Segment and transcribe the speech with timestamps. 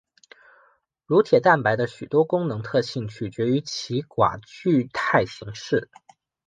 [1.05, 5.91] 乳铁蛋白的许多功能特性取决于其寡聚态形式。